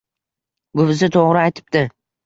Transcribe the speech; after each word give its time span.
Buvisi 0.81 1.11
to‘g‘ri 1.19 1.47
aytibdi 1.47 1.89